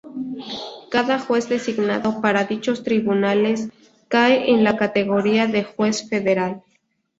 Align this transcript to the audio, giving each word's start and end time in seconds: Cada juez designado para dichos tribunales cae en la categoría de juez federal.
Cada 0.89 1.19
juez 1.19 1.47
designado 1.47 2.21
para 2.21 2.45
dichos 2.45 2.81
tribunales 2.81 3.69
cae 4.07 4.49
en 4.49 4.63
la 4.63 4.75
categoría 4.75 5.45
de 5.45 5.63
juez 5.63 6.09
federal. 6.09 6.63